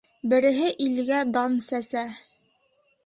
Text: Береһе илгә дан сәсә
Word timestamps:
Береһе 0.31 0.69
илгә 0.85 1.19
дан 1.35 1.59
сәсә 1.67 2.05